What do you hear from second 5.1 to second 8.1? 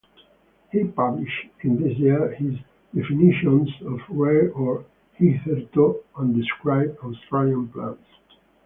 Hitherto Undescribed Australian Plants".